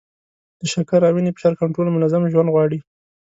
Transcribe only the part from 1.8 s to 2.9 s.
منظم ژوند غواړي.